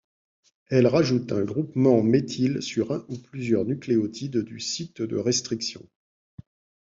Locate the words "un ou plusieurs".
2.91-3.65